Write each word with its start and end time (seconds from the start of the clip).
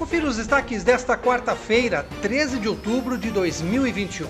Confira 0.00 0.26
os 0.26 0.38
destaques 0.38 0.82
desta 0.82 1.14
quarta-feira, 1.14 2.06
13 2.22 2.58
de 2.58 2.66
outubro 2.66 3.18
de 3.18 3.30
2021. 3.30 4.26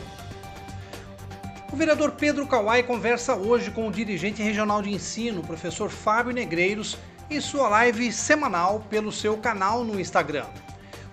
O 1.72 1.76
vereador 1.76 2.10
Pedro 2.10 2.44
Kawai 2.44 2.82
conversa 2.82 3.36
hoje 3.36 3.70
com 3.70 3.86
o 3.86 3.92
dirigente 3.92 4.42
regional 4.42 4.82
de 4.82 4.90
ensino, 4.90 5.44
professor 5.44 5.88
Fábio 5.88 6.32
Negreiros, 6.32 6.98
em 7.30 7.40
sua 7.40 7.68
live 7.68 8.10
semanal 8.10 8.84
pelo 8.90 9.12
seu 9.12 9.36
canal 9.36 9.84
no 9.84 10.00
Instagram. 10.00 10.46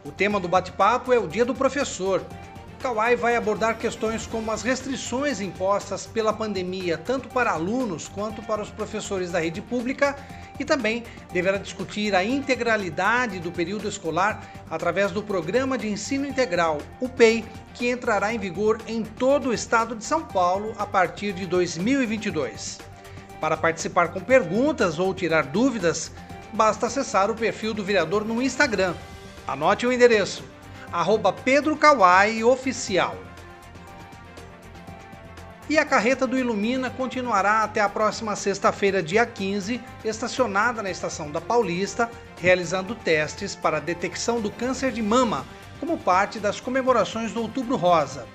O 0.03 0.11
tema 0.11 0.39
do 0.39 0.47
bate-papo 0.47 1.13
é 1.13 1.19
o 1.19 1.27
Dia 1.27 1.45
do 1.45 1.53
Professor. 1.53 2.25
Kawai 2.87 3.17
vai 3.17 3.35
abordar 3.35 3.77
questões 3.77 4.25
como 4.25 4.49
as 4.49 4.61
restrições 4.61 5.41
impostas 5.41 6.05
pela 6.05 6.31
pandemia, 6.31 6.97
tanto 6.97 7.27
para 7.27 7.51
alunos 7.51 8.07
quanto 8.07 8.41
para 8.41 8.61
os 8.61 8.69
professores 8.69 9.29
da 9.29 9.41
rede 9.41 9.61
pública, 9.61 10.15
e 10.57 10.63
também 10.63 11.03
deverá 11.33 11.57
discutir 11.57 12.15
a 12.15 12.23
integralidade 12.23 13.39
do 13.39 13.51
período 13.51 13.89
escolar 13.89 14.41
através 14.69 15.11
do 15.11 15.21
Programa 15.21 15.77
de 15.77 15.89
Ensino 15.89 16.25
Integral, 16.25 16.77
o 17.01 17.09
PEI, 17.09 17.43
que 17.73 17.89
entrará 17.89 18.33
em 18.33 18.39
vigor 18.39 18.79
em 18.87 19.03
todo 19.03 19.49
o 19.49 19.53
estado 19.53 19.93
de 19.93 20.05
São 20.05 20.23
Paulo 20.23 20.73
a 20.77 20.85
partir 20.85 21.33
de 21.33 21.45
2022. 21.45 22.79
Para 23.41 23.57
participar 23.57 24.13
com 24.13 24.21
perguntas 24.21 24.97
ou 24.97 25.13
tirar 25.13 25.47
dúvidas, 25.47 26.09
basta 26.53 26.87
acessar 26.87 27.29
o 27.29 27.35
perfil 27.35 27.73
do 27.73 27.83
vereador 27.83 28.23
no 28.23 28.41
Instagram. 28.41 28.93
Anote 29.45 29.85
o 29.85 29.91
endereço: 29.91 30.41
arroba 30.91 31.33
Pedro 31.33 31.75
Kawai 31.75 32.43
Oficial. 32.43 33.15
E 35.69 35.77
a 35.77 35.83
carreta 35.83 36.25
do 36.25 36.39
Ilumina 36.39 36.89
continuará 36.89 37.63
até 37.63 37.81
a 37.81 37.89
próxima 37.89 38.37
sexta-feira, 38.37 39.03
dia 39.03 39.25
15, 39.25 39.81
estacionada 40.05 40.81
na 40.81 40.89
estação 40.89 41.29
da 41.29 41.41
Paulista, 41.41 42.09
realizando 42.39 42.95
testes 42.95 43.53
para 43.53 43.77
a 43.77 43.81
detecção 43.81 44.39
do 44.39 44.49
câncer 44.49 44.93
de 44.93 45.01
mama, 45.01 45.45
como 45.79 45.97
parte 45.97 46.39
das 46.39 46.61
comemorações 46.61 47.33
do 47.33 47.41
Outubro 47.41 47.75
Rosa. 47.75 48.25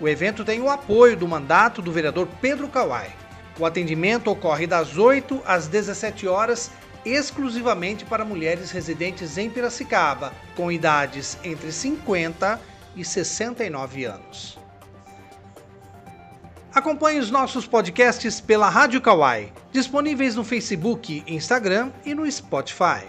O 0.00 0.06
evento 0.06 0.44
tem 0.44 0.60
o 0.60 0.70
apoio 0.70 1.16
do 1.16 1.26
mandato 1.26 1.82
do 1.82 1.90
vereador 1.90 2.28
Pedro 2.40 2.68
Kawai. 2.68 3.10
O 3.58 3.66
atendimento 3.66 4.30
ocorre 4.30 4.66
das 4.66 4.96
8 4.96 5.42
às 5.44 5.66
17 5.66 6.28
horas, 6.28 6.70
exclusivamente 7.06 8.04
para 8.04 8.24
mulheres 8.24 8.72
residentes 8.72 9.38
em 9.38 9.48
Piracicaba, 9.48 10.32
com 10.56 10.72
idades 10.72 11.38
entre 11.44 11.70
50 11.70 12.60
e 12.96 13.04
69 13.04 14.04
anos. 14.04 14.58
Acompanhe 16.74 17.20
os 17.20 17.30
nossos 17.30 17.66
podcasts 17.66 18.40
pela 18.40 18.68
Rádio 18.68 19.00
Kawai, 19.00 19.52
disponíveis 19.72 20.34
no 20.34 20.44
Facebook, 20.44 21.24
Instagram 21.26 21.90
e 22.04 22.14
no 22.14 22.30
Spotify. 22.30 23.06